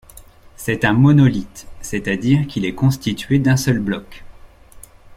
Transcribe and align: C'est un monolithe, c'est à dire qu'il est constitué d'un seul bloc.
C'est 0.57 0.83
un 0.83 0.93
monolithe, 0.93 1.67
c'est 1.79 2.07
à 2.07 2.17
dire 2.17 2.47
qu'il 2.47 2.65
est 2.65 2.73
constitué 2.73 3.37
d'un 3.37 3.55
seul 3.55 3.77
bloc. 3.77 4.23